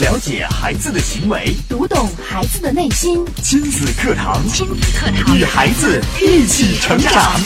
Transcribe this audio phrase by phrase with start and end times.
[0.00, 3.24] 了解孩子的行为，读懂孩子的内心。
[3.44, 7.40] 亲子课堂，亲子课堂，与孩子一起成长。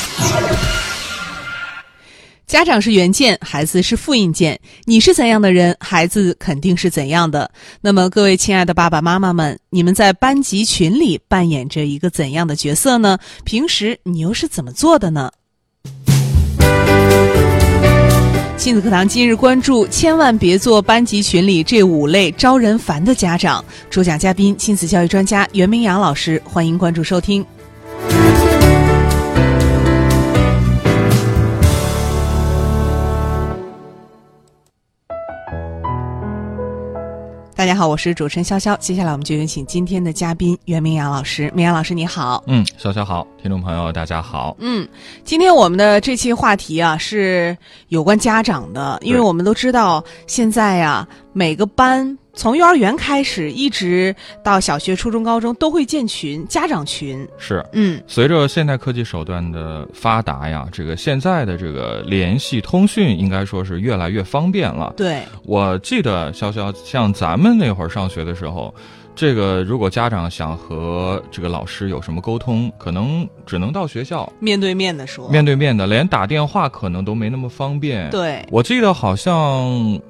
[2.46, 4.58] 家长是原件，孩子是复印件。
[4.84, 7.50] 你是怎样的人，孩子肯定是怎样的。
[7.82, 13.18] 那么，各位亲爱的爸爸妈妈们，你们在班级群里扮演着一个怎样的角色呢？
[13.44, 15.30] 平时你又是怎么做的呢？
[18.58, 23.64] 亲子课堂今日关注：千万别做班级群里这五类招人烦的家长。
[23.88, 26.42] 主讲嘉宾：亲子教育专家袁明阳老师。
[26.44, 27.46] 欢迎关注收听。
[37.58, 38.78] 大家好，我是主持人潇潇。
[38.78, 41.50] 接下来我们就有请今天的嘉宾袁明阳老师。
[41.52, 42.40] 明阳老师，你好。
[42.46, 44.56] 嗯，潇潇好，听众朋友大家好。
[44.60, 44.88] 嗯，
[45.24, 47.58] 今天我们的这期话题啊是
[47.88, 52.16] 有关家长的，因为我们都知道现在呀每个班。
[52.38, 64.94] 从幼儿园开始，一直到小学、初中、高中，都会建群，家长群是，嗯，随着现代科技手段的发达呀，这个现在的这个联系通讯应该说是越来越方便了。
[64.96, 68.72] 对，我记得潇潇，像咱们那会儿上学的时候，
[69.16, 78.08] 这个如果家长想和这个老师有什么沟通，可能只能到学校面对面的说，面对面的，连打电话可能都没那么方便。
[78.10, 80.00] 对，我记得好像。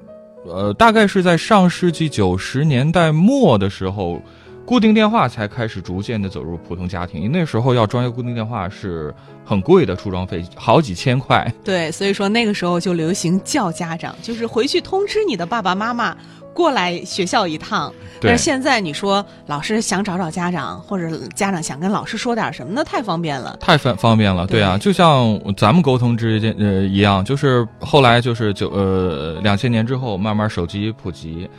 [0.45, 4.21] 呃，大概是在上世纪九十年代末的时候，
[4.65, 7.31] 固定电话才开始逐渐的走入普通家庭。
[7.31, 11.51] 那时候要装一个固定电话是很贵的，出装费好几千块。
[11.63, 16.15] 对，所以说那个时候就流行叫家长，就是回去通知你的爸爸妈妈。
[16.59, 31.49] 过来学校一趟，但是现在你说老师想找找家长，或者家长想跟老师说点什么，那太方便了，太方方便了，对啊，就像咱们沟通之间呃一样，就是后来就是九呃两千年之后，慢慢手机普及，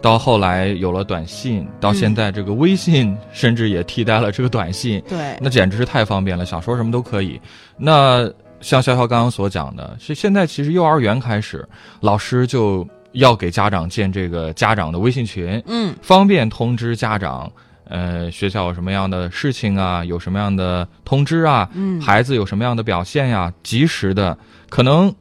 [0.00, 7.38] 到后来有了短信，到现在这个微信甚至也替代了这个短信，对，那简直是太方便了，想说什么都可以。
[7.76, 8.26] 那
[8.62, 11.68] 像潇潇刚刚所讲的，是现在其实幼儿园开始，
[12.00, 12.88] 老师就。
[13.16, 17.50] 要给家长建这个家长的微信群，嗯，方便通知家长，
[17.88, 24.36] 呃，学校有什么样的事情啊，有什么样的通知啊，嗯，孩子有什么样的表现呀，及时的，
[24.68, 25.14] 可能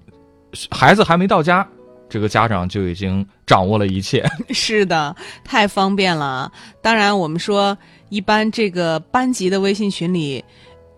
[0.69, 1.67] 孩子还没到家，
[2.09, 4.25] 这个家长就已经掌握了一切。
[4.51, 6.51] 是的，太方便了。
[6.81, 7.78] 当然，我们说
[8.09, 10.44] 一般这个班级的微信群里，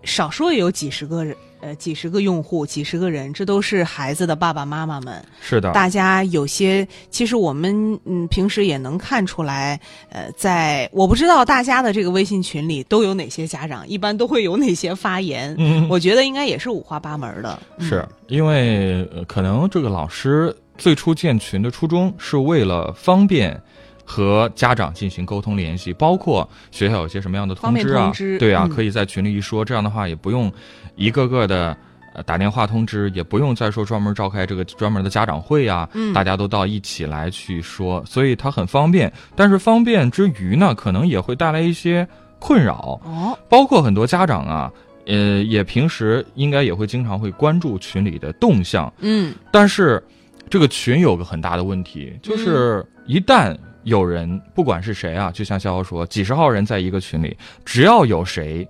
[0.03, 1.36] 少说也有几十个人。
[1.59, 5.23] 呃，几十个用户，几十个人，这都是孩子的爸爸妈妈们。
[5.41, 9.79] 是的，大家有些，其实我们嗯，平时也能看出来。
[10.09, 15.56] 呃，在我不知道大家的这个微信群里都有哪些家长，一般都会有哪些发言。
[15.57, 17.59] 嗯，我觉得应该也是五花八门的。
[17.79, 23.59] 是因为可能这个老师最初建群的初衷是为了方便。
[24.09, 28.09] 和家长进行沟通联系，包括学校有些什么样的通知啊？
[28.39, 30.50] 对啊，可以在群里一说，这样的话也不用
[30.97, 31.78] 一个个的
[32.13, 35.88] 呃打电话通知，也不用再说专门召开这个专门的家长会啊。
[35.94, 39.12] 嗯，大家都到一起来去说，所以它很方便。
[39.36, 42.06] 但是方便之余呢，可能也会带来一些
[42.40, 43.00] 困扰。
[43.06, 44.72] 哦，包括很多家长啊，
[45.06, 48.91] 呃，也平时应该也会经常会关注群里的动向。
[49.00, 50.03] 嗯，但是
[50.50, 58.68] 这个群有个很大的问题，就是一旦有人不管是谁啊，就像潇潇说，几十号人在一个群里，只要有谁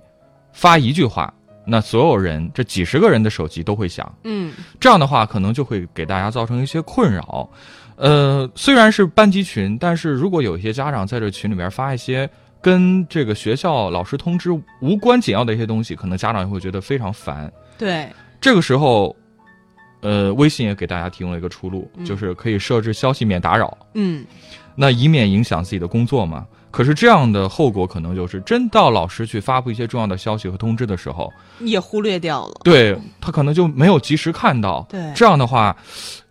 [0.53, 1.33] 发一句话，
[1.67, 4.11] 那所有人这几十个人的手机都会响。
[4.23, 7.49] 嗯，这样的话可能就会给大家造成一些困扰。
[7.97, 12.29] 呃，虽然是班级群，但是如果有一些家长在这群里面发一些
[12.61, 14.51] 跟这个学校老师通知
[14.81, 17.51] 无关紧要的一些东西，可能家长也会觉得非常烦。
[17.77, 19.15] 对，这个时候。
[20.01, 23.75] 呃，微信也给大家提供了一个出路，就是可以设置消息免打扰。
[23.95, 24.23] 嗯，
[24.75, 26.45] 那以免影响自己的工作嘛。
[26.77, 32.53] 可是这样的后果可能就是，真到老师去发布一些重要的消息和通知的时候，也忽略掉了。
[32.63, 34.85] 对他可能就没有及时看到。
[34.87, 35.75] 对，这样的话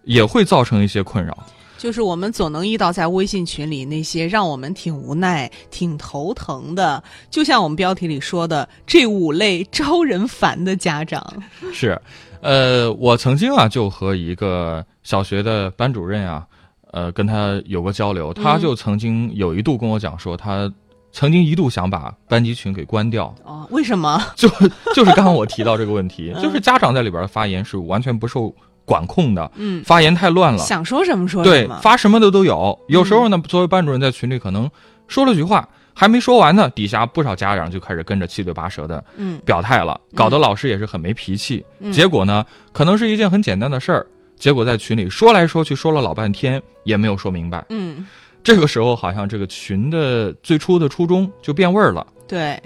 [0.04, 1.36] 也会造成一些困扰。
[1.76, 11.42] 就是我们总能遇到在微信群里那些让我们挺无奈、挺头疼的，就像我们标题里说的这五类招人烦的家长。
[11.72, 12.00] 是。
[12.41, 16.47] 呃，我曾经啊，就和一个小学的班主任啊，
[16.92, 20.71] 呃，跟他有过交流，他就曾经有一度跟我讲说，他
[21.12, 23.34] 曾经一度想把班级群给关掉。
[23.44, 24.22] 哦，为什么？
[24.36, 24.48] 就
[24.94, 28.54] 就是刚刚我提到这个问题， 就是家长在里边的发言是完全不受
[28.84, 32.78] 管控的，嗯，发言太乱了，想说什么说什么，对，发什么的都有。
[32.88, 34.71] 有时候呢，作为班主任在群里可能
[35.09, 35.68] 说了句话。
[35.98, 39.03] 还没说完呢，底下不少家长就开始跟着七嘴八舌的
[39.47, 41.65] 表态了，搞得老师也是很没脾气。
[41.91, 44.06] 结果呢，可能是一件很简单的事儿，
[44.36, 47.65] 结果在群里说来说去说了老半天也没有说明白。
[47.71, 48.06] 嗯，
[48.44, 52.06] 这个时候好像这个群的最初的初衷就变味儿了。
[52.28, 52.60] 对，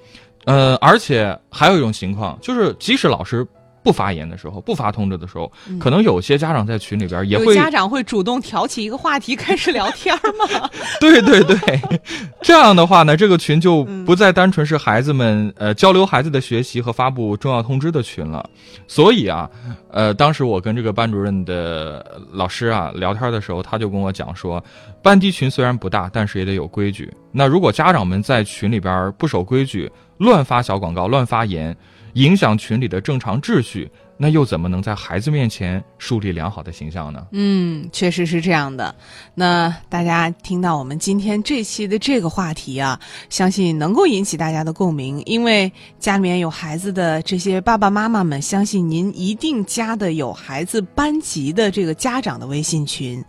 [0.44, 3.46] 呃，而且还有一种情况，就是即使老师。
[3.82, 10.68] 不发言的时候，不发通知的时候，可能有些家长在群里边也会，家长会主动挑起一个话题开始聊天吗？
[11.00, 11.58] 对 对对，
[12.42, 18.48] 这样的话呢，这个群就不再单纯是孩子们呃交流孩子的学习和发布重要通知的群了。
[18.86, 19.48] 所以啊，
[19.90, 24.62] 呃，当时我跟这个班主任的老师啊聊天的时候，他就跟我讲说，
[25.02, 27.12] 班级群虽然不大，但是也得有规矩。
[27.32, 31.74] 那如果家长们在群里边不守规矩，乱发小广告，乱发言。
[32.14, 33.90] 影响群里的正常秩序。
[34.22, 37.26] 那又怎么能在孩子面前树立良好的形象呢？
[37.32, 38.94] 嗯，确实是这样的。
[39.34, 43.00] 那大家听到我们今天这期的这个话题啊，
[43.30, 53.24] 相信能够引起大家的共鸣，因为家里面有孩子的这些爸爸妈妈们，相信您一定加的有孩子班级的这个家长的微信群。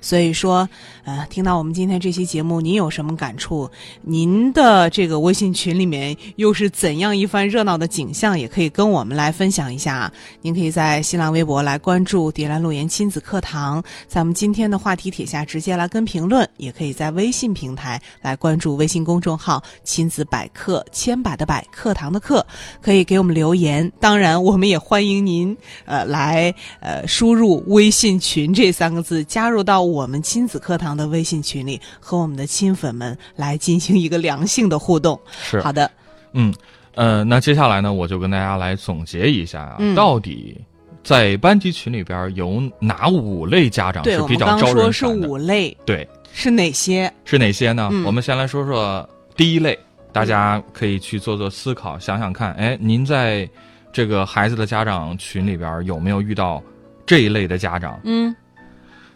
[0.00, 0.68] 所以说，
[1.04, 3.68] 呃，听到我们今天这期节目，您有什么感触？
[4.00, 8.38] 您的这个微信群里面又是怎样一番热闹的景象？
[8.38, 10.12] 也可以跟我们来分享一下。
[10.42, 22.46] 您可以在新浪微博来关注“蝶兰路言亲子课堂”，在我们今天的话题帖下直接来跟评论，也可以在微信平台来关注微信公众号“亲子百科”，千百的百课堂的课，
[22.80, 23.90] 可以给我们留言。
[23.98, 35.18] 当然，我们也欢迎您呃来呃输入“微信群”这三个字，加入到我们亲子课堂的微信群里，和我们的亲粉们来进行一个良性的互动。
[35.42, 35.90] 是好的，
[36.32, 36.54] 嗯。
[36.96, 40.58] 呃，那接下来呢，我就跟大家来总结一下啊，到底
[41.04, 47.12] 在班级群里边有哪五类家长是比较招人说是五类，对，是哪些？
[47.26, 47.90] 是哪些呢？
[48.06, 49.06] 我们先来说说
[49.36, 49.78] 第一类，
[50.10, 53.46] 大家可以去做做思考，想想看，哎，您在
[53.92, 56.62] 这个孩子的家长群里边有没有遇到
[57.04, 58.00] 这一类的家长？
[58.04, 58.34] 嗯，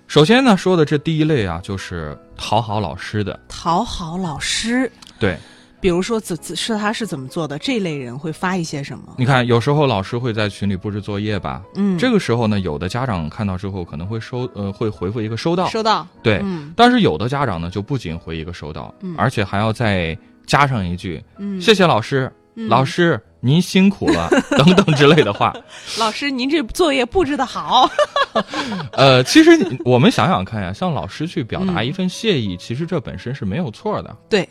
[0.06, 5.34] 首先呢，说的这第一类啊，就是讨好老师的，讨好老师，对。
[5.80, 7.58] 比如说，怎怎是他是怎么做的？
[7.58, 9.14] 这类人会发一些什么？
[9.16, 11.62] 你看，有时候老师会在群里布置作业吧。
[11.74, 16.06] 嗯，这个时候呢，有的家长看到之后可能会收呃会回复一个收到，收到。
[16.22, 16.44] 对，
[16.76, 20.16] 但是有的家长呢就不仅回一个收到，而且还要再
[20.46, 21.22] 加上一句
[21.58, 22.30] “谢谢老师，
[22.68, 24.28] 老师您辛苦了”
[24.58, 25.54] 等等之类的话。
[25.98, 27.88] 老师，您这作业布置的好。
[28.92, 29.50] 呃，其实
[29.84, 34.14] 我们想想看呀，向老师去表达一份谢意，其实这本身是没有错的。
[34.28, 34.46] 对。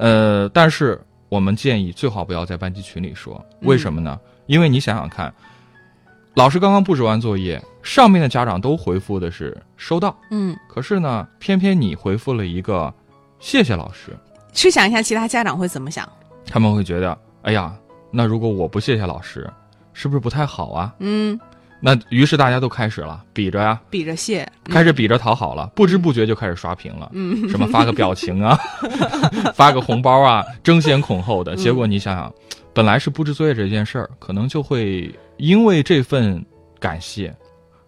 [0.00, 0.98] 呃，但是
[1.28, 4.18] 我们建议最好不要在班级群里说，为什么呢？
[4.46, 5.32] 因为你想想看，
[6.34, 12.92] 老师刚刚布置完作业，上面的家长都回复的是收到，嗯，可是呢，偏偏你回复了一个
[13.40, 14.16] 谢谢老师。
[14.54, 16.08] 试想一下，其他家长会怎么想？
[16.46, 17.76] 他们会觉得，哎呀，
[18.10, 19.48] 那如果我不谢谢老师，
[19.92, 20.94] 是不是不太好啊？
[21.00, 21.38] 嗯。
[21.80, 27.10] 那于是大家都开始了比着呀，比着谢，开始比着讨好了，不知不觉就开始刷屏了。
[27.14, 28.58] 嗯，什么发个表情啊，
[29.54, 31.56] 发个红包啊， 争先恐后的。
[31.56, 32.32] 结果你想想，
[32.74, 36.44] 本来是布置作业这件事儿，可能就会因为这份
[36.78, 37.34] 感谢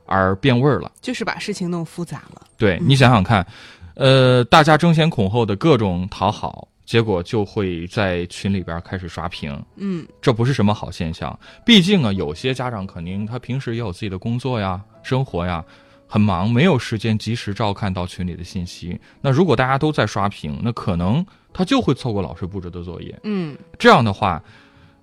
[0.06, 2.42] 而变味儿了，就是把事情弄复杂了。
[2.56, 3.46] 对你想想看，
[3.94, 6.66] 呃，大家争先恐后的各种讨好。
[6.92, 11.38] 结果就会在群里边开始刷屏，嗯，这不是什么好现象。
[11.64, 15.64] 毕竟啊，有些家长肯定他平时也有自己的工作呀、生活呀，
[16.06, 19.00] 很忙，没有时间及时照看到群里的信息。
[19.22, 21.24] 那如果大家都在刷屏，那可能
[21.54, 23.18] 他就会错过老师布置的作业。
[23.24, 24.44] 嗯，这样的话。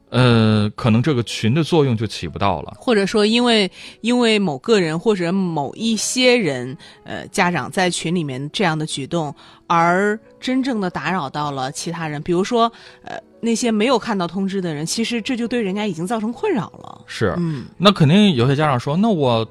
[0.10, 9.34] 呃，可能这个群的作用就起不到了，或者说，因为因为某个人或者某一些人，呃，家长在群里面这样的举动，
[9.68, 12.72] 而真正的打扰到了其他人，比如说，
[13.04, 17.01] 呃，那些没有看到通知的人，其实这就对人家已经造成困扰了。
[17.06, 19.48] 是，嗯，那肯定有些家长说，那我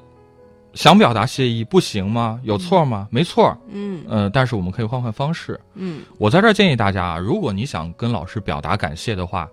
[0.73, 2.37] 想表达谢意不行吗？
[2.43, 3.07] 有错吗？
[3.09, 5.57] 没错，嗯，呃，但是我们可以换换方式。
[5.75, 9.47] 嗯，我在这儿建议大家啊，如果你想跟老师表达感谢的话。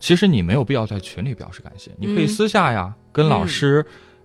[0.00, 3.84] 其实你没有必要在群里表示感谢，你可以私下呀跟老师，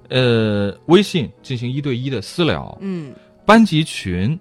[0.10, 2.76] 呃，微信进行一对一的私聊。
[2.82, 3.14] 嗯，
[3.46, 4.40] 班级群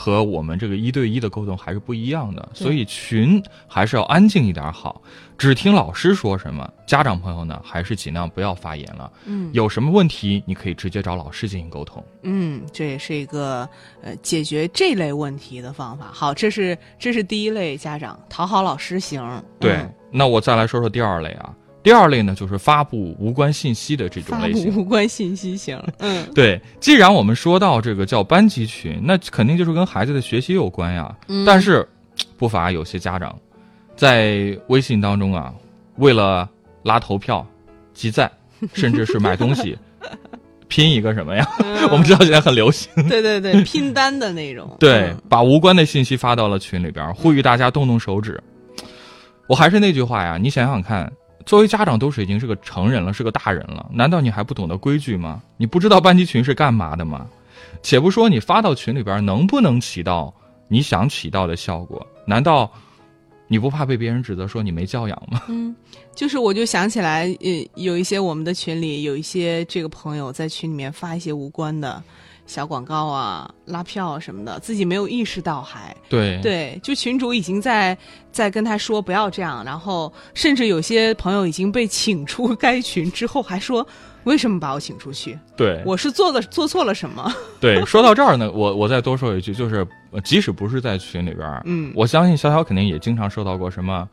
[0.00, 5.02] 和我们这个一对一的沟通还是不一样的，所以群还是要安静一点好，
[5.36, 6.66] 只听老师说什么。
[6.86, 9.12] 家长朋友呢，还是尽量不要发言了。
[9.26, 12.02] 嗯，有什么问题你可以直接找老师进行沟通。
[12.22, 13.68] 嗯，这也是一个
[14.00, 16.06] 呃解决这类问题的方法。
[16.10, 19.22] 好，这是这是第一类家长讨好老师型。
[19.58, 19.86] 对。
[20.12, 24.76] 那我再来说说第二类啊，第二类呢就是发布无关信息的这种类型。
[24.76, 26.60] 无关信息型， 嗯，对。
[26.78, 31.14] 既然我们说到这个叫班级群，那肯定就是跟孩子的学习有关呀。
[31.28, 31.44] 嗯。
[31.44, 31.86] 但是，
[32.36, 33.34] 不乏有些家长，
[33.96, 35.52] 在微信当中啊，
[35.96, 36.48] 为了
[36.82, 37.46] 拉投票、
[37.94, 38.30] 集赞，
[38.74, 39.76] 甚至是买东西，
[40.68, 41.46] 拼一个什么呀？
[41.90, 42.92] 我们知道现在很流行。
[43.08, 44.76] 对对对，拼单的那种。
[44.78, 48.38] 对，把无关的信息发到了群里边，呼吁大家动动手指。
[49.46, 51.10] 我还是那句话呀，你想想看，
[51.46, 55.42] 作为家长都是已经是个成人了，是个大人了，难道你还不懂得规矩吗？
[55.56, 57.26] 你不知道班级群是干嘛的吗？
[57.82, 60.32] 且不说你发到群里边能不能起到
[60.68, 62.70] 你想起到的效果，难道
[63.48, 65.42] 你不怕被别人指责说你没教养吗？
[65.48, 65.74] 嗯，
[66.14, 72.02] 就是我就想起来，呃，有一些我们的群里有一些这个朋友在群里面发一些无关的
[72.50, 77.96] 小广告啊、拉票什么的，自己没有意识到，还对对，就群主已经在
[78.32, 83.86] 在跟他说不要这样，然后甚至有些朋友已经被请出 该群之后，还说。
[84.24, 85.38] 为什么把我请出去？
[85.56, 87.32] 对，我是做的做错了什么？
[87.58, 89.86] 对，说到这儿呢，我我再多说一句，就是
[90.22, 94.06] 即使不是在群里边儿，嗯，我相信潇潇肯定也经常收到过什么，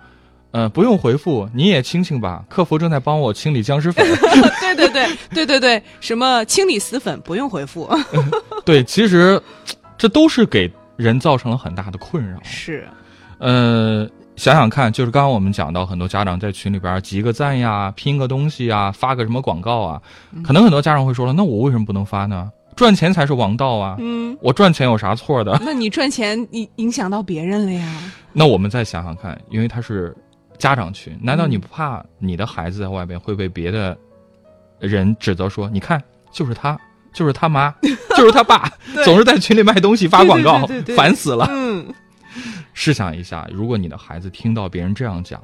[0.51, 4.06] 呃，不用回复，你也清清吧，客服正在帮我清理僵尸粉。
[4.62, 7.89] 对对对对对对，什么清理死粉不用回复。
[8.66, 9.42] 对，其实
[9.98, 12.39] 这都是给人造成了很大的困扰。
[12.44, 12.88] 是，
[13.39, 14.08] 呃。
[14.38, 20.00] 想想看，就是刚刚我们讲到，很多家长在群里边集个赞呀，拼个东西呀，发个什么广告啊，
[20.44, 22.51] 可能很多家长会说了，那我为什么不能发呢？
[22.75, 23.96] 赚钱才是王道啊！
[23.98, 25.60] 嗯，我赚钱有啥错的？
[25.66, 27.84] 那你赚钱影影响到别人了呀？
[28.32, 30.16] 那我们再想想看，因为他是
[30.58, 33.98] 家长群，难道你不怕你的孩子在外边会被别的
[34.80, 36.78] 人指责说，你看，就是他，
[37.14, 37.74] 就是他妈，
[38.16, 38.72] 就是他爸，
[39.04, 41.48] 总是在群里卖东西发广告，烦死了。
[41.50, 41.86] 嗯。
[42.74, 45.42] 试想一下，如果你的孩子听到别人这样讲，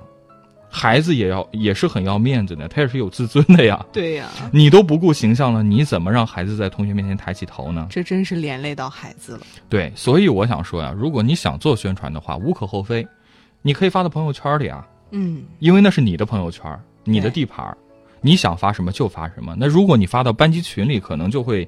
[0.69, 3.83] 孩子也要也是很要面子的，他也是有自尊的呀。
[3.91, 7.87] 对呀，你都不顾形象了，你怎么让孩子在同学面前抬起头呢？
[7.89, 9.41] 这真是连累到孩子了。
[9.67, 13.07] 对，所以我想说呀，如果你想做宣传的话，无可厚非，
[13.63, 14.87] 你可以发到朋友圈里啊。
[15.15, 17.65] 嗯，因为那是你的朋友圈，你的地盘，
[18.19, 19.55] 你想发什么就发什么。
[19.57, 21.67] 那如果你发到班级群里，可能就会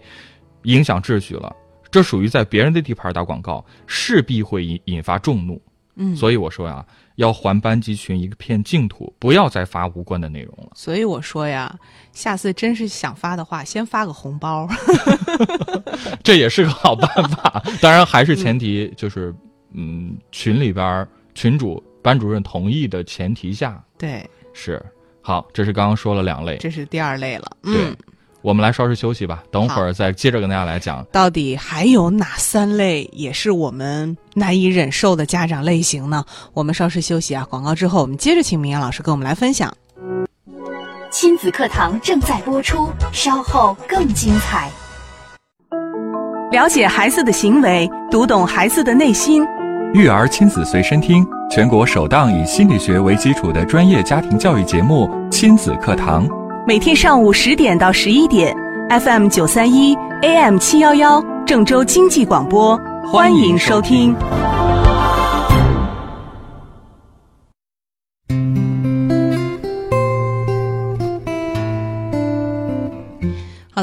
[0.64, 1.56] 影响秩序了。
[1.92, 5.62] 这属于在别人的地盘打广告，势必会引引发众怒。
[5.98, 6.86] 嗯，所以我说呀，
[7.16, 10.72] 要还班级群一片净土，不要再发无关的内容了。
[10.76, 11.74] 所以我说呀，
[12.12, 14.68] 下次真是想发的话，先发个红包，
[16.22, 17.64] 这也是个好办法。
[17.80, 19.34] 当然，还是前提就是，
[19.72, 23.84] 嗯，群里边群主、班主任同意的前提下。
[23.98, 24.80] 对，是
[25.22, 25.48] 好。
[25.52, 27.58] 这是刚刚说了两类，这是第二类了。
[27.64, 27.92] 对。
[28.44, 36.24] 我们来稍事休息吧，等会儿再接着跟大家来讲，到底还有哪三类也是我们难以忍受的家长类型呢？
[36.54, 39.76] 我们稍事休息啊，广告之后我们接着请明阳老师跟我们来分享。
[41.10, 44.70] 亲子课堂正在播出，稍后更精彩。
[46.52, 49.44] 了解孩子的行为，读懂孩子的内心。
[49.96, 56.28] 育儿亲子随身听，全国首档以心理学为基础的专业家庭教育节目《亲子课堂》。
[56.68, 58.54] 每天上午十点到十一点
[58.90, 62.78] ，FM 九三一，AM 七幺幺，郑州经济广播，
[63.10, 64.14] 欢迎收听。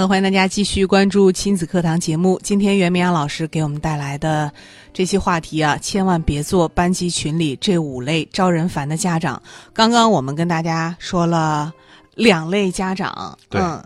[0.03, 2.41] 的，欢迎大家继续关注亲子课堂节目。
[2.43, 4.53] 今天袁明阳老师给我们带来的
[4.93, 9.41] 这期话题啊，千万别做班级群里这五类招人烦的家长。
[9.73, 11.73] 刚刚我们跟大家说了。
[12.15, 13.83] 两类家长，嗯，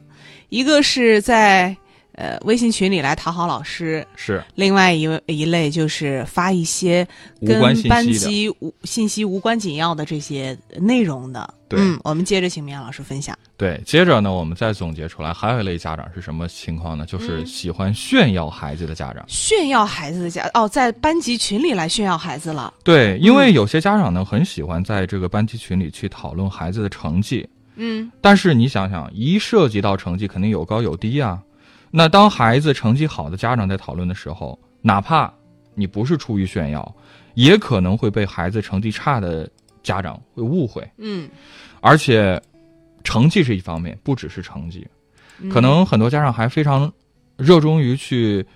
[0.48, 1.76] 一个是在
[2.16, 7.06] 呃微信群里来讨好老师，是另外一位一类就是发一些
[7.46, 11.54] 跟班级无信息无关紧要的这些内容的。
[11.68, 13.36] 对，嗯，我们接着请明阳老师分享。
[13.56, 17.04] 对，接着呢，我们再总结出来，还有一类家长是什么情况呢？
[17.04, 22.72] 就是喜欢炫耀孩子的家长，炫耀孩子的家哦，在班级群里来炫耀孩子了。
[22.84, 27.48] 对，因为有些家长呢，很喜欢在这个班级群里去讨论孩子的成绩。
[27.74, 31.42] 嗯，但是你想想，一涉及到成绩，肯定有高有低啊。
[31.98, 35.32] 那当孩子成绩好的家长在讨论的时候，哪怕
[35.74, 36.94] 你不是出于炫耀，
[37.32, 39.48] 也可能会被孩子成绩差的
[39.82, 40.86] 家长会误会。
[40.98, 41.26] 嗯，
[41.80, 42.38] 而且
[43.02, 44.86] 成绩是一方面，不只是成绩，
[45.50, 46.92] 可能很多家长还非常
[47.38, 48.46] 热衷于去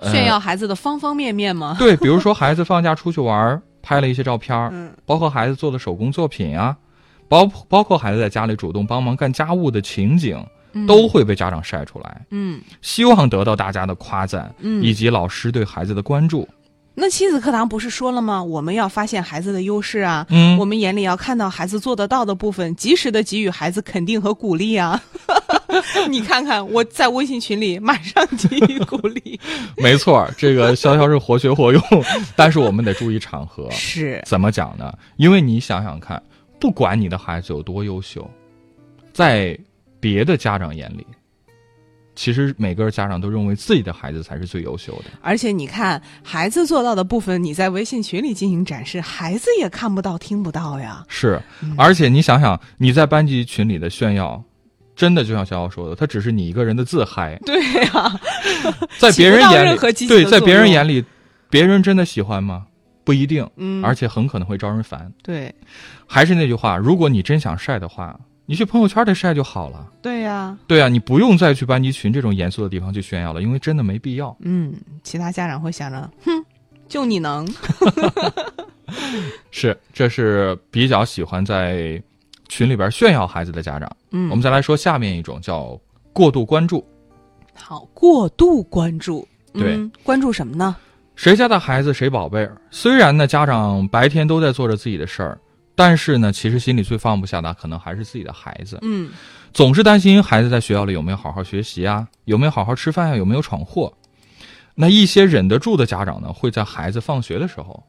[0.00, 1.74] 炫耀孩子的方方面面吗？
[1.76, 6.76] 对，比如说孩子放假出去玩，拍了一些照片嗯，包括孩子做的手工作品啊。
[7.26, 10.46] 包包括孩子在家里主动帮忙干家务的情景，
[10.86, 12.26] 都会被家长晒出来。
[12.30, 16.48] 嗯，希望得到大家的夸赞，嗯，以及老师对孩子的关注。
[16.96, 18.42] 那亲子课堂不是说了吗？
[18.42, 25.02] 我们要发现孩子的优势啊，嗯，我们眼里要看到孩子做得到的部分，及时的给予孩子肯定和鼓励啊。
[26.08, 29.40] 你看看我在微信群里马上给予鼓励。
[29.76, 31.82] 没错，这个潇潇是活学活用，
[32.36, 33.68] 但是我们得注意场合。
[33.72, 34.92] 是怎么讲呢？
[35.16, 36.22] 因为你想想看。
[36.60, 38.26] 不管你的孩子有多优秀，
[39.12, 39.58] 在
[40.04, 41.06] 别的家长眼里，
[42.14, 45.04] 其实每个家长都认为自己的孩子才是最优秀的。
[45.22, 51.02] 而且你看，孩子做到的部分，你在微信群里进行展示，孩子也看不到、听不到呀。
[51.08, 51.40] 是，
[51.78, 54.44] 而且你想想，你在班级群里的炫耀，
[54.94, 57.40] 真的就像小小说的，他只是你一个人的自嗨。
[57.46, 58.20] 对呀，
[59.00, 61.02] 在别人眼里，对，在别人眼里，
[61.48, 62.66] 别人真的喜欢吗？
[63.04, 63.48] 不一定。
[63.56, 65.10] 嗯，而且很可能会招人烦。
[65.22, 65.54] 对，
[66.06, 68.20] 还是那句话，如果你真想晒的话。
[68.46, 69.90] 你去朋友圈里晒就好了。
[70.02, 74.36] 对呀，对呀，你不用再去班级群这种严肃的地方去炫耀了，因为真的没必要。
[74.40, 76.44] 嗯，其他家长会想着，哼，
[76.86, 77.48] 就你能。
[79.50, 82.02] 是，这是比较喜欢在
[82.48, 83.90] 群里边炫耀孩子的家长。
[84.10, 85.80] 嗯，我们再来说下面一种叫
[86.12, 86.84] 过度关注。
[87.54, 89.26] 好，过度关注。
[89.54, 90.76] 对，关注什么呢？
[91.16, 92.60] 谁家的孩子谁宝贝儿？
[92.70, 95.38] 虽然呢，家长白天都在做着自己的事儿。
[95.74, 98.78] 但是呢，其实心里最放不下的，可能还是自己的孩子。
[98.82, 99.10] 嗯，
[99.52, 103.92] 总是担心孩子在学校里有没有好好学习啊，有没有好好吃饭啊，有没有闯祸。
[104.74, 107.82] 那一些忍得住的家长呢，会在孩子放学的时候，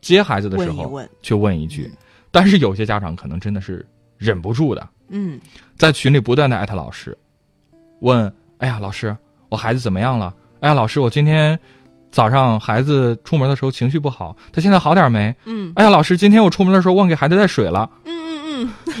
[0.00, 1.90] 接孩子的时候，去问一句。
[2.30, 4.88] 但是有些家长可能真的是忍不住的。
[5.08, 5.40] 嗯，
[5.76, 7.16] 在群里不断的艾特老师，
[8.00, 9.16] 问：哎呀，老师，
[9.48, 10.34] 我孩子怎么样了？
[10.60, 11.58] 哎呀，老师，我今天。
[12.18, 15.32] 早上孩子出门的时候情绪不好，他现在好点没？
[15.44, 15.72] 嗯。
[15.76, 17.88] 哎呀，老师，今天我出门的时候忘给孩子带水了。
[18.06, 18.17] 嗯
[18.62, 18.94] 嗯嗯。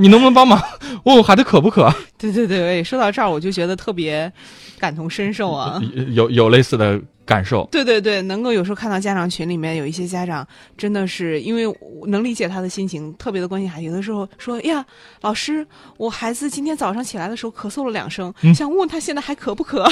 [0.00, 0.60] 你能不能帮忙
[1.04, 1.92] 问问孩子渴不渴？
[2.18, 4.32] 对对对，说到这儿我就觉得特别
[4.78, 5.80] 感同身受啊。
[6.12, 7.00] 有有类似的。
[7.28, 10.48] 感受对对对，能够有时候看到家长群里面有一些家长，
[10.78, 11.62] 真的是因为
[12.06, 13.84] 能理解他的心情，特别的关心孩子。
[13.84, 14.82] 有的时候说：“呀，
[15.20, 15.66] 老师，
[15.98, 19.86] 我孩子今天早上起来的时候咳嗽了两声，想问问他现在还渴不渴？”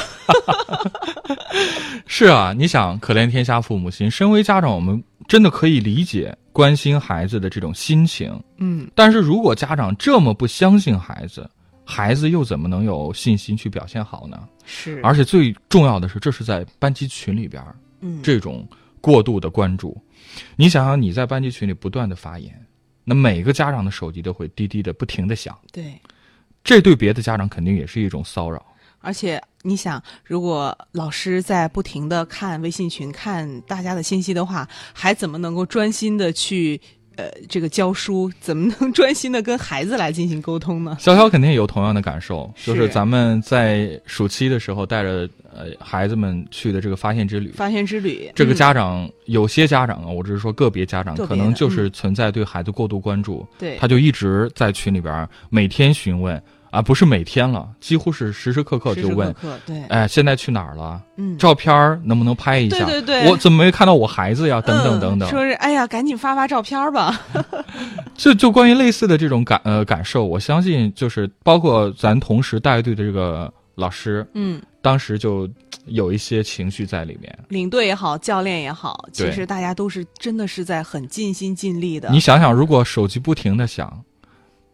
[2.08, 4.11] 是啊，你想，可怜天下父母心。
[4.11, 8.42] 身为家长，我们真的可以理解关心孩子的这种心情。
[8.56, 11.46] 嗯，但是如果家长这么不相信孩子，
[11.84, 14.48] 孩子又怎么能有信心去表现好呢？
[14.64, 17.62] 是，而且最重要的是，这是在班级群里边
[18.00, 18.66] 嗯，这种
[19.02, 19.94] 过度的关注，
[20.56, 22.58] 你想想，你在班级群里不断的发言，
[23.04, 25.92] 那每个家长的手机都会滴滴的不停的响，对，
[26.64, 28.64] 这对别的家长肯定也是一种骚扰。
[29.06, 36.80] 而且你想，如果老师在不停的看微信群、看大家的信息的话，还怎么能够专心的去？
[37.19, 40.99] 呃，这个教书怎么能 专心的跟孩子来进行沟通呢？
[41.00, 47.52] 潇潇肯定有同样的感受，就是咱们在暑期的时候带着呃孩子们去的这个发现之旅。
[47.52, 56.42] 发现之旅，这个家长有些家长啊，我只是说个别家长，可能就是存在对孩子过度关注，对，他就一直在群里边每天询问。
[56.76, 59.34] 啊，不是每天了，几乎是时时刻刻就问，
[59.65, 61.00] 对，哎，现在去哪儿了？
[61.17, 62.84] 嗯，照片能不能拍一下？
[62.84, 64.60] 对对对，我怎么没看到我孩子呀？
[64.60, 67.19] 等等等等，说是哎呀，赶紧发发照片吧。
[68.15, 75.49] 就就关于类似的这种感呃感受，我相信就是包括咱同时带队的这个老师，嗯，当时就
[75.86, 77.39] 有一些情绪在里面。
[77.49, 82.10] 领队也好，教练也好，其实大家都是真的是在很尽心尽力的。
[82.10, 84.02] 你想想，如果手机不停的响。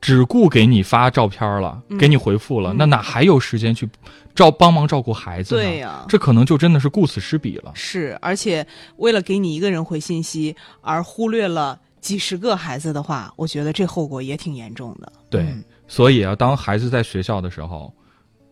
[0.02, 3.88] 只顾给你发照片了，给你回复了，那哪还有时间去
[4.34, 5.62] 照帮忙照顾孩子呢？
[5.62, 7.70] 对呀，这可能就真的是顾此失彼了。
[7.76, 15.12] 是，而且为了给你一个人回信息而忽略了几十个孩子的话，我觉得这后果也挺严重的。
[15.30, 15.46] 对，
[15.86, 17.94] 所以啊，当孩子在学校的时候，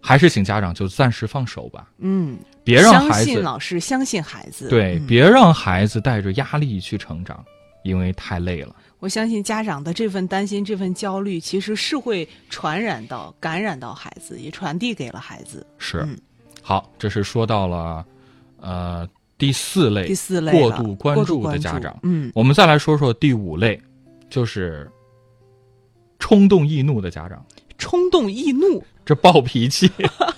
[0.01, 1.91] 还是请家长就暂时放手吧。
[1.99, 4.69] 嗯，别让孩子相信老师，相信孩子。
[4.69, 7.45] 对，别让孩子带着压力去成长，
[7.83, 8.73] 因为太累了。
[9.01, 15.67] 我相信家长的这份担心、这份焦虑，其实是会传染到、感染到孩子，也传递给了孩子。
[15.79, 16.07] 是，
[16.63, 18.05] 好，这是说到了，
[18.59, 19.09] 呃，
[19.39, 21.99] 第四类，第四类过度关注的家长。
[22.03, 23.81] 嗯，我们再来说说第五类，
[24.29, 24.91] 就是
[26.19, 27.45] 冲动易怒的家长。
[27.79, 29.91] 冲动易怒，这暴脾气。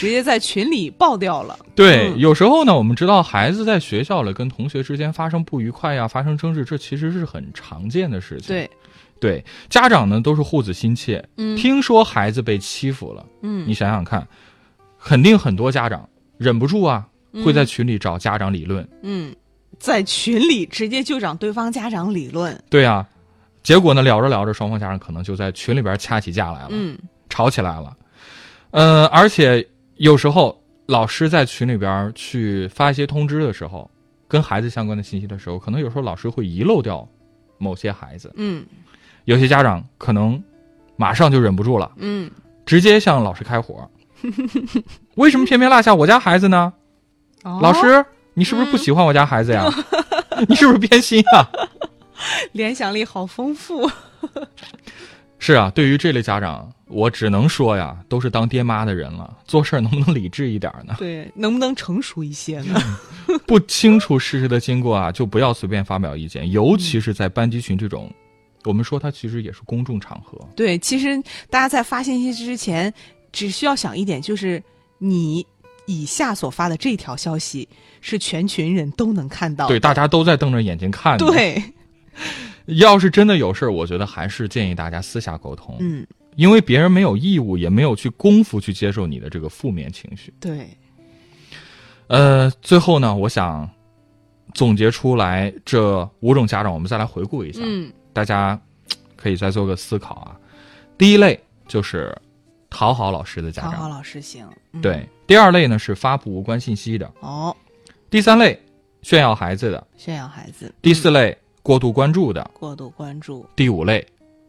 [0.00, 1.58] 直接在群里爆掉了。
[1.74, 8.48] 对，有时候呢，我们知道孩子在学校里跟同学之间发生不愉快呀，发生争执，这其实是很常见的事情。
[8.48, 8.70] 对，
[9.20, 11.22] 对，家长呢都是护子心切。
[11.36, 14.26] 嗯，听说孩子被欺负了，嗯，你想想看，
[14.98, 16.08] 肯定很多家长
[16.38, 17.06] 忍不住啊，
[17.44, 18.88] 会在群里找家长理论。
[19.02, 19.36] 嗯，
[19.78, 22.58] 在群里直接就找对方家长理论。
[22.70, 23.06] 对啊，
[23.62, 27.94] 结果呢，聊着聊着，双方家长可能就在群里边掐起架来了，嗯，吵起来了。
[28.70, 29.66] 呃，而且。
[30.00, 33.88] 有时候老师在群里边去发一些通知的时候，
[34.26, 37.06] 跟孩子相关的信息的时候，可能有时候老师会遗漏掉
[37.58, 38.32] 某些孩子。
[38.36, 38.64] 嗯，
[39.26, 40.42] 有些家长可能
[40.96, 41.92] 马上就忍不住了。
[41.96, 42.30] 嗯，
[42.64, 43.86] 直接向老师开火。
[45.16, 46.72] 为什么偏偏落下我家孩子呢？
[47.42, 49.68] 老师，你是不是不喜欢我家孩子呀？
[50.48, 51.44] 你是不是偏心啊？
[52.52, 53.86] 联想力好丰富。
[55.40, 56.72] 是啊，对于这类家长。
[56.92, 60.96] 我只能说呀，都是当爹妈的人了，做事儿能不能理智一点呢？
[60.98, 62.82] 对，能不能成熟一些呢？
[63.46, 68.12] 不清楚事实的经过啊，就不要随便发表意见，尤其是在班级群这种，
[68.64, 70.36] 我们说它其实也是公众场合。
[70.56, 71.16] 对，其实
[71.48, 72.92] 大家在发信息之前，
[73.30, 74.60] 只需要想一点，就是
[74.98, 75.46] 你
[75.86, 77.68] 以下所发的这条消息
[78.00, 81.16] 是全群人都能看到，对，大家都在瞪着眼睛看。
[81.18, 81.62] 对，
[82.66, 85.76] 要是真的有事儿，我觉得还是建议大家私下沟通。
[85.80, 86.06] 嗯。
[86.36, 90.32] 因为别人没有义务，也没有去功夫去接受你的这个负面情绪。
[90.38, 90.68] 对。
[92.06, 93.68] 呃，最后呢，我想
[94.54, 97.60] 总结出来这五种家长，我们再来回顾一下。
[97.62, 97.92] 嗯。
[98.12, 98.58] 大家
[99.16, 100.38] 可以再做个思考啊。
[100.96, 102.16] 第一类就是
[102.70, 103.72] 讨好老师的家长。
[103.72, 104.46] 讨好老师型。
[104.80, 105.06] 对。
[105.26, 107.12] 第二类呢是发布无关信息的。
[107.20, 107.54] 哦。
[108.08, 108.58] 第三类
[109.02, 109.86] 炫耀孩子的。
[109.96, 110.72] 炫耀孩子。
[110.80, 112.50] 第四类过度关注的。
[112.54, 113.46] 过度关注。
[113.54, 114.06] 第五类。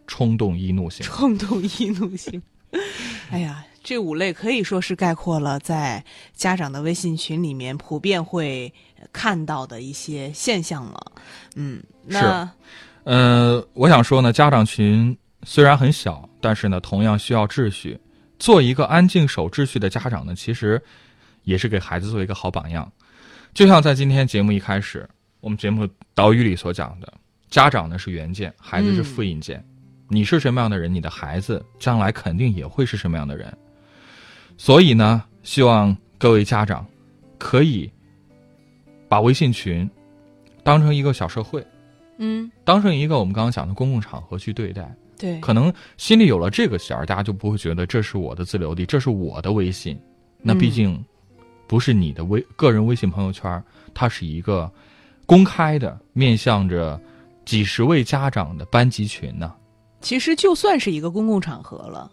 [0.08, 2.42] 冲动易怒型，冲动易怒型，
[3.32, 8.74] 哎呀，这五类可以说是概括了在家长的微信群里面普遍会
[9.14, 11.14] 看到的一些现象了。
[11.56, 12.50] 嗯，那，
[13.06, 17.98] 呃，我想说呢，家长群虽然很小，但是呢，同样需要秩序。
[18.38, 20.82] 做一个安静守秩序的家长呢，其实
[21.44, 22.92] 也是给孩子做一个好榜样。
[23.54, 25.08] 就像在今天节目一开始，
[25.42, 27.12] 我们节目导语里所讲的，
[27.50, 29.64] 家长呢是原件，孩子是复印件。
[30.08, 33.52] 你是什么样的人，你的孩子将来肯定也会是什么样的人。
[34.56, 36.86] 所以呢，希望各位家长
[37.40, 37.92] 可以
[39.10, 39.90] 把微信群
[40.64, 41.66] 当成一个小社会，
[42.18, 44.96] 嗯，当成一个我们刚刚讲的公共场合去对待。
[45.18, 50.00] 对，可能心里有了这个弦儿，大家就不会觉得这是我的自留地，这是我的微信。
[50.40, 51.04] 那毕竟
[51.66, 54.72] 不是你的微个人微信朋友圈，它是一个
[55.32, 57.00] 公开的，面向着
[57.46, 59.56] 几十位家长的班级群呢。
[60.02, 62.12] 其实就算是一个公共场合了，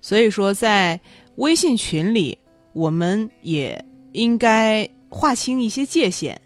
[0.00, 1.00] 所以说在
[1.36, 2.36] 微信群里，
[2.72, 6.36] 我们也应该划清一些界限，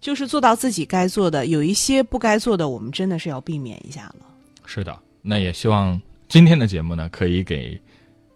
[0.00, 4.24] 就是做到自己该做的，有一些不该做的，我们真的是要避免一下了。
[4.64, 7.78] 是的，那也希望今天的节目呢，可以给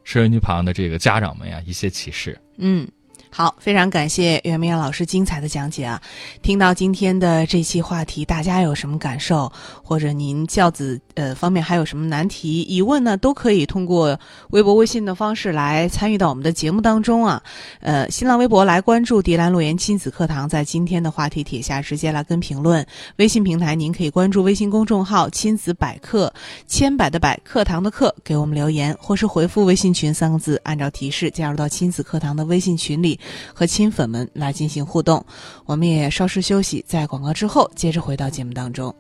[0.05, 2.39] 收音机旁的这个家长们呀一些启示。
[2.59, 2.87] 嗯。
[3.35, 5.99] 好，非常感谢袁明阳老师精彩的讲解啊！
[6.43, 9.51] 听到今天的这期话题，大家有什么感受？
[9.83, 13.17] 或者您教子呃方面还有什么难题疑问呢？
[13.17, 17.43] 都可以通过微博、微信的方式来参与到我们的节目当中啊！
[17.81, 22.87] 呃，新浪微博来关注“迪兰路言亲子课堂”，在今天的话题帖下直接来跟评论。
[23.17, 26.31] 微信平台您可以关注微信公众号“亲子百科”，
[26.69, 33.19] 千百的百课堂的课，给我们留言，或是回复“微信群”三个字，按照提示加入到亲子课堂的微信群里。
[33.55, 35.25] 和亲粉们来进行互动，
[35.67, 38.95] 我们也稍事休息，在广告之后接着回到节目当中。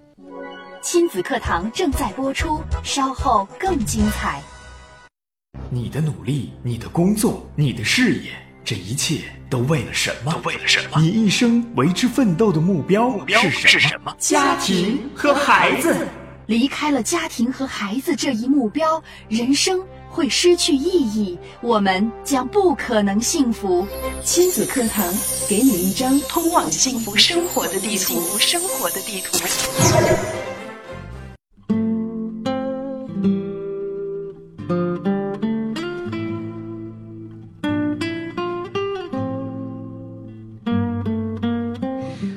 [0.82, 4.42] 亲子课堂正在播出，稍后更精彩。
[5.70, 8.30] 你的努力，你的工作，你的事业，
[8.64, 10.32] 这一切都为了什么？
[10.32, 11.00] 都为了什么？
[11.00, 14.14] 你一生为之奋斗的目标目标是什么？
[14.18, 16.08] 家庭和孩子。
[16.52, 19.82] 离开了家庭和孩子这一目标，人生。
[20.10, 23.86] 会失去意义，我们将不可能幸福。
[24.22, 25.02] 亲子课堂
[25.48, 28.20] 给你一张通往幸福生活的地图。
[28.38, 29.38] 生活的地图。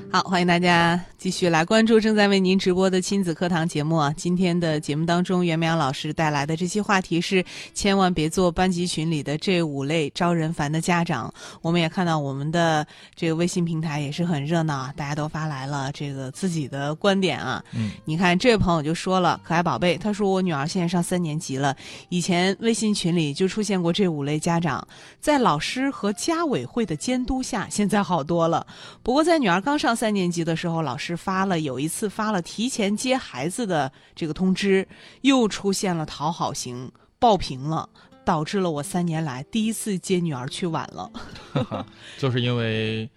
[0.10, 0.98] 好，欢迎大家。
[1.26, 4.14] 继续来关注正在为您直播的亲子课堂节目啊！
[4.16, 11.34] 今天的节目当中，袁明阳老师带来的这期话题是：千万别做班级群里的这五类招人烦的家长。
[11.64, 12.86] 我们也看到我们的
[13.16, 17.64] 这个微信平台也是很热闹，大家都发来了这个自己的观点啊。
[17.72, 21.76] 嗯，你看这位朋友就说了：“可爱宝贝，他说我女儿现在上三年级了，
[22.10, 24.88] 以前微信群里就出现过这五类家长，
[25.20, 28.68] 在老师和家委会的监督下，现在好多了。
[29.02, 34.88] 不过在女儿刚上三年级的时候，老师。”发了有一次发了提前接孩子的这个通知，
[35.22, 37.90] 又出现了讨好型爆屏了，
[38.24, 41.12] 导致了我三年来第一次接女儿去晚了。
[42.18, 43.10] 就是因为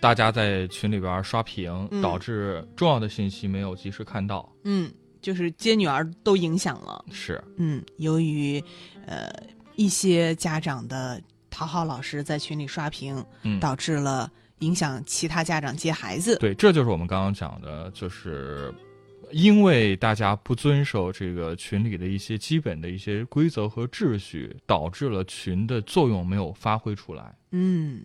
[0.00, 4.50] 大家在群里边刷屏，导致重要的信息没有及时看到。
[4.64, 7.04] 嗯，就是接女儿都影响了。
[7.10, 8.62] 是，嗯，由于
[9.06, 9.30] 呃
[9.76, 13.24] 一些家长的讨好老师在群里刷屏，
[13.60, 14.30] 导致了。
[14.62, 18.72] 影响其他家长接孩子，对，这就是我们刚刚讲的，就是
[19.30, 27.34] 因为大家不遵守这个群里的一些基本的一些规则和秩序，导致了群的作用没有发挥出来。
[27.50, 28.02] 嗯，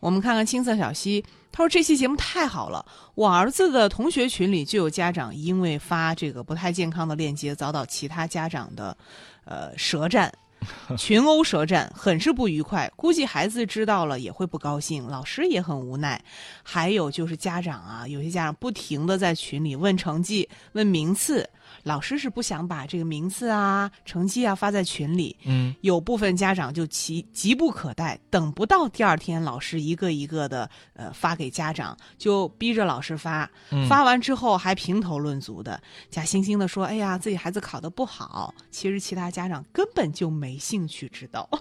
[0.00, 2.84] 我们看看青色小溪，他说这期节目太好了，
[3.14, 8.96] 我儿子的同学群里就有家长因为发这个不太健康的链接，遭到其他家长的
[9.44, 10.32] 呃舌战。
[10.96, 12.90] 群殴舌战，很是不愉快。
[12.96, 16.22] 估计孩子知道了也会不高兴，老师也很无奈。
[16.62, 21.48] 还有就是家长啊，有些家长不停的在群里问成绩、问名次。
[21.82, 33.50] 老师是不想把这个名次啊、成绩啊发在群里，嗯，有部分家长就急急不可待，等不到第二天老师一个一个的呃发给家长，就逼着老师发，
[33.88, 41.48] 发完之后还评头论足的，假惺惺的说：“哎呀，自己孩子考得不好。”其实其他家长根本就没兴趣知道。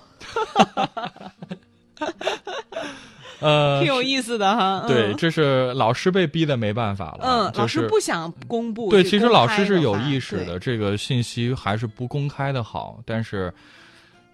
[3.42, 4.86] 呃， 挺有意思的哈。
[4.88, 7.20] 对，这是老师被逼的没办法了。
[7.22, 8.90] 嗯，老师不想公布。
[8.90, 13.00] 对，其实老师是有意识的，这个信息还是不公开的好。
[13.06, 13.54] 但是，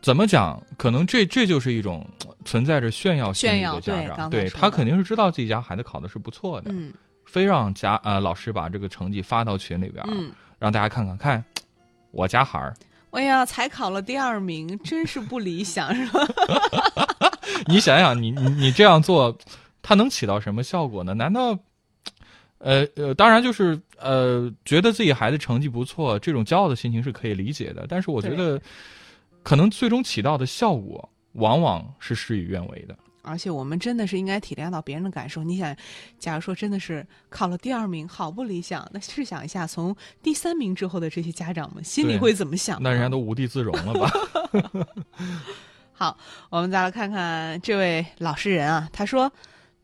[0.02, 0.62] 怎么讲？
[0.78, 2.06] 可能这这就是一种
[2.46, 4.30] 存在着炫耀心理的家长。
[4.30, 6.94] 对他肯定是知道自己家孩子考的是不错的，嗯，
[7.26, 11.44] 非让家呃老师把这个成绩发到群里边，嗯，让大家看看看，
[12.12, 12.74] 我家孩儿。
[13.12, 16.20] 哎呀，才考了第二名，真是不理想，是吧？
[17.68, 19.38] 你想想，你你你这样做，
[19.82, 21.14] 它能起到什么效果呢？
[21.14, 21.58] 难道，
[22.60, 27.86] 呃呃，当然就是呃，觉得自己孩子成绩不错，这种骄傲的心情是可以理解的。
[27.88, 28.62] 但是我觉得，
[29.44, 32.96] 可能最终起到的效果，往往是事与愿违的。
[33.24, 35.44] 而且我们真的是应该体谅到别人的感受。
[35.44, 35.76] 你想，
[36.18, 38.88] 假如说真的是考了第二名，好不理想。
[38.94, 42.82] 那试想一下，从第三名之后的这些家长们心里会怎么想？
[42.82, 44.10] 那人家都无地自容了吧？
[45.98, 46.16] 好，
[46.52, 49.32] 我们再来看看这位老实人啊，他说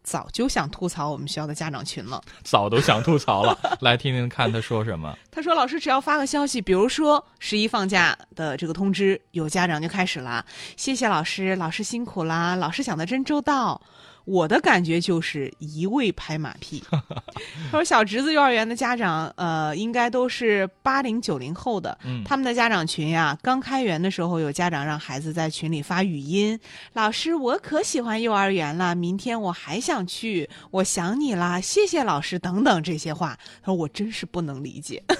[0.03, 5.17] 早就想吐槽我们学校的家长群了，早都想吐槽了， 来听听看他说什么。
[5.31, 10.45] 他说：“老师只要发个消息，比如说十一放假的这个通知，有家长就开始了，
[10.77, 13.81] 谢谢老师，老师辛苦啦，老师想的真周到。”
[14.25, 16.83] 我的感觉就是一味拍马屁。
[17.69, 21.97] 他说：“小侄子幼儿园的家长，呃，应该都是八零九零后的。
[22.25, 26.57] 他们的家长群呀，刚开园的时候，有家长让孩子在群里发语音
[26.93, 35.03] ：‘老师，我可喜欢幼儿园了，明天我还想去，我想你啦，谢谢老师等等这些话。’他说：‘我真是不能理解。’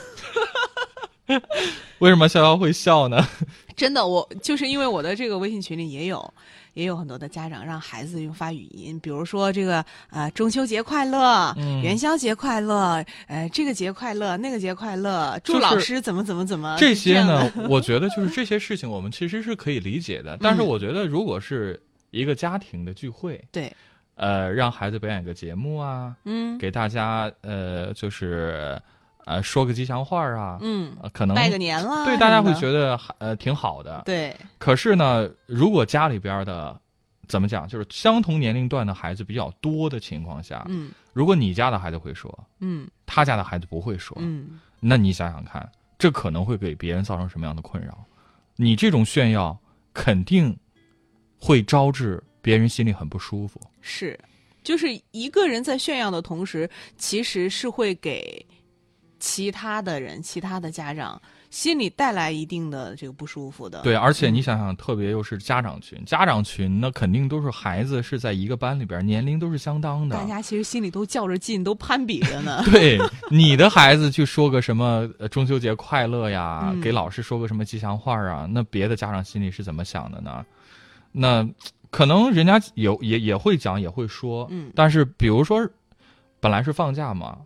[2.00, 3.28] 为什么逍遥会笑呢？
[3.76, 6.34] 真的，我就是因为我的这个微信群里也有。”
[6.74, 16.76] 也有很多的家长让孩子用发语音，比如说这个呃中秋节快乐，元宵节快乐，呃这个节快乐，那个节快乐，祝老师怎么怎么怎么。
[16.80, 20.38] 这些呢，我觉得就是这些事情，我们其实是可以理解的。
[20.42, 21.82] 但是我觉得，如果是
[22.12, 23.72] 一个家庭的聚会，对，
[24.16, 28.82] 呃，让孩子表演个节目啊，嗯，给大家呃就是。
[29.26, 34.02] 呃，说个吉祥话啊，嗯，可能拜个年了，对大家会觉得呃挺好的。
[34.06, 36.78] 对，可是呢，如果家里边的
[37.28, 47.98] 怎么讲，就是相同年龄段的孩子比较多的情况下，嗯，如果你家的孩子会说，嗯，他家的孩子不会说，嗯，那你想想看，这可能会给别人造成什么样的困扰？
[48.58, 49.58] 你这种炫耀
[49.94, 50.56] 肯定
[51.40, 53.62] 会招致别人心里很不舒服。
[53.80, 54.20] 是，
[54.64, 58.46] 就是一个人在炫耀的同时，其实是会给。
[59.24, 63.82] 其他的人，其他的家长心里带来一定的这个不舒服的。
[63.82, 70.18] 对，而且你想想，特别又是家长群，家长群那肯定都是孩子是在一个班里边，年龄都是相当的。
[70.18, 72.62] 大家其实心里都较着劲，都攀比着呢。
[72.70, 73.00] 对，
[73.32, 80.46] 你的孩子去说个什么中秋节快乐呀，给老师说个什么吉祥话啊，那别的家长心里是怎么想的呢？
[81.14, 81.48] 那
[81.90, 84.46] 可能人家有也也会讲，也会说。
[84.52, 84.70] 嗯。
[84.76, 85.66] 但是比如说，
[86.42, 87.38] 本来是放假嘛。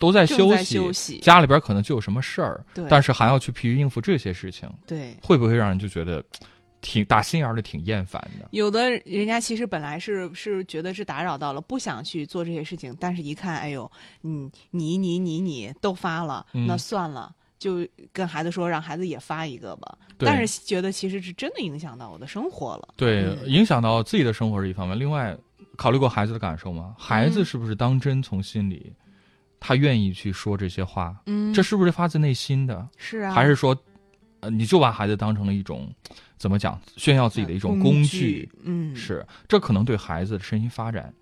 [0.00, 6.24] 都在休息，家里边可能就有什么事儿，对，但是还要去疲于应付这些事情，对，会不会让人就觉得
[6.80, 8.48] 挺打心眼里挺厌烦的？
[8.52, 19.98] 有的人家其实本来是是觉得是打扰到了，不想去做这些事情，但是一看，哎呦，嗯，你你你你都发了，那算了，就跟孩子说，让孩子也发一个吧。
[20.16, 25.36] 但是觉得其实是真的影响到我的生活了，对，影响到自己的生活是一方面，另外
[25.76, 26.94] 考虑过孩子的感受吗？
[26.98, 28.90] 孩子是不是当真从心里？
[29.60, 32.88] 他愿意去说这些话，嗯，这是不是发自内心的？
[32.96, 33.76] 是啊，还是说，
[34.40, 35.92] 呃，你就把孩子当成了一种
[36.38, 38.50] 怎么讲，炫耀自己的一种工具？
[38.64, 41.12] 嗯，是，这可能对孩子的身心发展、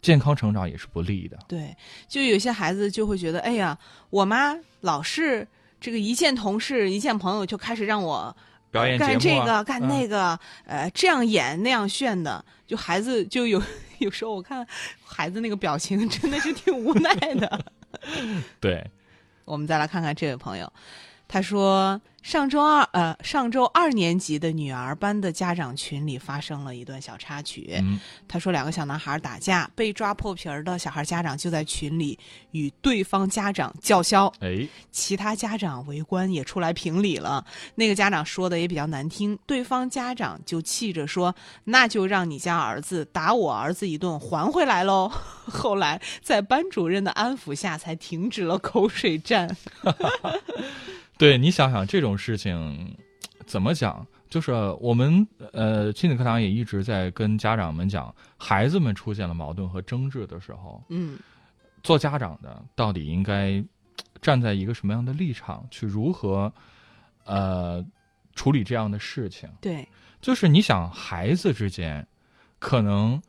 [0.00, 1.38] 健康成长也是不利的。
[1.46, 1.76] 对，
[2.08, 3.78] 就有些孩子就会觉得，哎呀，
[4.08, 5.46] 我妈老是
[5.78, 8.34] 这个一见同事、一见朋友就开始让我
[8.70, 13.62] 表演干这个、干那个，呃，这样演那样炫的，就孩子就有
[14.00, 14.66] 有时候我看
[15.04, 17.62] 孩子那个表情真的是挺无奈的。
[18.60, 18.90] 对，
[19.44, 20.72] 我们再来看看这位朋友，
[21.28, 22.00] 他说。
[22.22, 27.74] 上周二，呃，上周二年级的女儿班的家长群里发生了一段小插曲。
[27.82, 32.16] 嗯，他说两个小男孩打架，被抓破皮儿的小孩家长就在群里
[32.52, 34.32] 与对方家长叫嚣。
[34.40, 37.44] 哎，其他家长围观也出来评理了。
[37.74, 45.10] 那个家长说的也比较难听，对方家长就气着说：“那就让你家儿子打我儿子一顿还回来喽。
[45.50, 49.56] ”后来在班主任的安抚下，才停止了口水战。
[51.22, 52.96] 对你想想这种事情，
[53.46, 54.04] 怎么讲？
[54.28, 61.16] 就是我们呃亲子课堂也一直在跟家长们讲，孩子们出现了矛盾和争执的时候，嗯，
[61.84, 63.64] 做家长的到底应该
[64.20, 66.52] 站在一个什么样的立场去如何
[67.24, 67.86] 呃
[68.34, 69.48] 处理这样的事情？
[69.60, 69.86] 对，
[70.20, 72.04] 就是你想孩子之间
[72.58, 73.22] 可能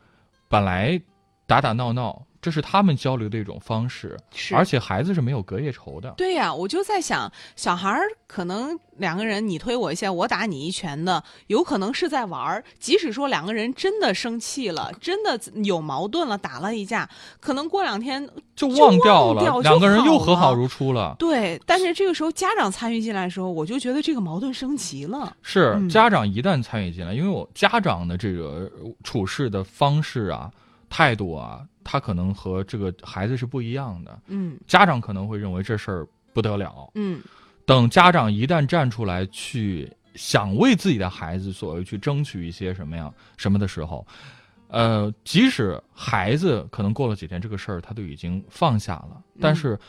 [0.48, 1.00] 本来
[1.48, 2.22] 打打闹闹。
[2.42, 6.14] 这是他们交流的一种方式，是而且孩子是没有隔夜仇的。
[6.18, 12.62] 对呀，我就在想，小孩儿可能两个人你推我一下，我打你一拳的，有可能是在玩儿。
[12.80, 21.16] 即使说两个人真的生气了，真的有矛盾了，打了一架，可能过两天就忘掉了，两个人又和好如初了。
[21.18, 25.34] 对，但是这个时候家长参与进来的时候，我就觉得这个矛盾升级了。
[25.44, 28.70] 是家长一旦参与进来，因为我家长的这个
[29.02, 30.52] 处事的方式啊。
[30.96, 34.20] 态度啊，他可能和这个孩子是不一样的。
[34.28, 36.88] 嗯，家长可能会认为这事儿不得了。
[36.94, 37.20] 嗯，
[37.66, 44.06] 等家长一旦站出来去想为自己的孩子所谓去争取一些什么样什么的时候，
[44.68, 49.80] 呃，即使孩子可能过了几天这个事儿他都已经放下了，但是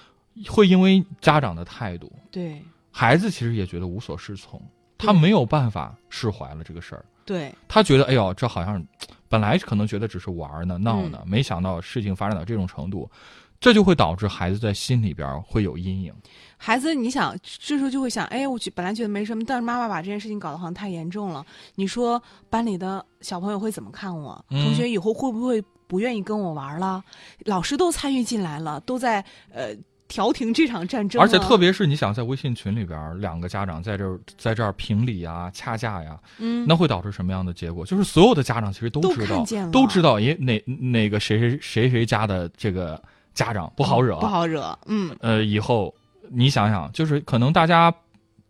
[0.48, 4.58] 会因为家长的态度，对孩子其实也觉得无所适从，
[4.96, 7.04] 他没有办法释怀了这个事儿。
[7.24, 8.84] 对他觉得，哎呦，这好像
[9.28, 13.10] 本来可能觉得只是玩呢、闹呢，没想到事情发展到这种程度，
[13.58, 16.14] 这就会导致孩子在心里边会有阴影。
[16.56, 21.44] 孩子，你想这时候就会想，哎，我去，本来觉得没什么，但是妈妈把这件事情搞得好像太严重了。
[21.74, 24.44] 你说班里的小朋友会怎么看我？
[24.50, 27.02] 同学以后会不会不愿意跟我玩了？
[27.46, 29.74] 老师都参与进来了，都在呃。
[30.06, 37.84] 调停这场战争，而且特别是你想在微信群里边，两个家长在这儿在这儿评理啊、掐架呀，嗯，那会导致什么样的结果？
[37.86, 45.94] 就是所有的家长其实都知道，都知道，也哪哪个谁谁谁谁家的这个家长不好惹，不好惹，嗯，呃，以后
[46.28, 47.92] 你想想，就是可能大家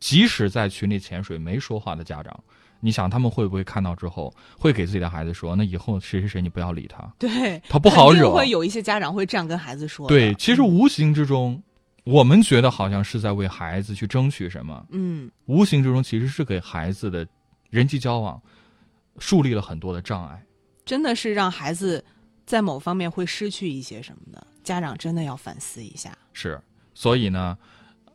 [0.01, 2.39] 即使在群里潜水没说话的家长，
[2.85, 10.07] 你想他们会不会看到之后会给自己的孩子说，那以后谁谁谁你不要理他， 对他不好惹，会有一些家长会这样跟孩子说。
[10.07, 11.63] 对，其实无形之中。
[12.05, 17.27] 我们觉得好像是在为孩子去争取什么，嗯，无形之中其实是给孩子的
[17.71, 18.39] 人际交往
[19.19, 20.45] 树立了很多的障碍，
[20.85, 22.05] 真的是让孩子
[22.45, 24.47] 在某方面会失去一些什么的。
[24.63, 26.15] 家长真的要反思一下。
[26.35, 26.61] 是，
[26.93, 27.57] 所以呢，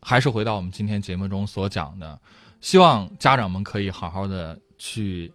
[0.03, 2.19] 还是回到我们今天节目中所讲的，
[2.61, 5.31] 希望家长们可以好好的去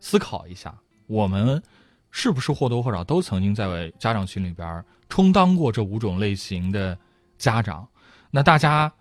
[0.00, 0.74] 思考一下，
[1.06, 1.62] 我们
[2.10, 6.96] 是不是或多或少都曾经在家长群里边充当过这五种类型的
[7.38, 7.86] 家长。
[8.30, 8.92] 那大家，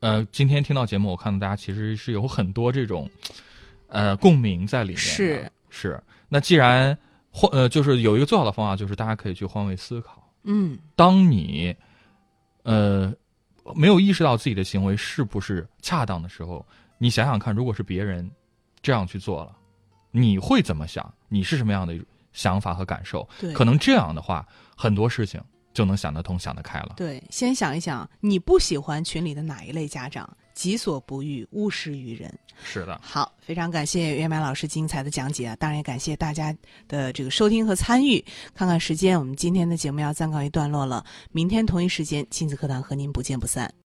[0.00, 3.10] 呃，今天听到节目，我看到大家其实是有很多这种，
[3.88, 4.98] 呃，共鸣在里面。
[4.98, 6.00] 是是。
[6.28, 6.96] 那既然
[7.30, 10.22] 换呃，就是有一个最好的方法，就是大家可以去换位思考。
[10.44, 10.78] 嗯。
[10.94, 11.74] 当你，
[12.62, 13.12] 呃，
[13.74, 16.64] 没有意识到自己的行为是不是恰当的时候，
[16.98, 18.30] 你想想看，如果是别人
[18.80, 19.56] 这样去做了，
[20.10, 21.12] 你会怎么想？
[21.28, 21.98] 你是什么样的
[22.32, 23.28] 想法和感受？
[23.40, 23.52] 对。
[23.52, 25.40] 可能这样的话，很多事情。
[25.74, 26.94] 就能想得通、想得开了。
[26.96, 30.26] 对，先想一想，你不喜欢群里的哪一类家长？
[30.56, 32.36] 己所不欲，勿施于人。
[32.64, 32.98] 是的。
[33.02, 35.56] 好，非常感谢袁满老师精彩的讲解啊！
[35.56, 36.56] 当然也感谢大家
[36.88, 38.24] 的这个收听和参与。
[38.54, 41.04] 看看时间，我们今天的节目要暂告一段落了。
[41.30, 43.72] 明天同一时间，亲子课堂和您不见不散。